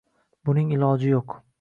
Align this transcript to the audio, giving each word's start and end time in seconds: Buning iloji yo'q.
Buning 0.49 0.73
iloji 0.79 1.15
yo'q. 1.15 1.41